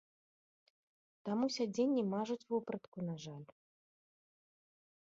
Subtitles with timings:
[1.29, 3.47] Таму сядзенні мажуць, вопратку, на жаль.